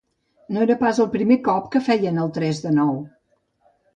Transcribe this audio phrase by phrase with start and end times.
[0.55, 2.93] No era pas el primer cop que feien el tres de nou.